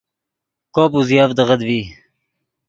[0.73, 1.79] کوپ اوزیڤدغت ڤی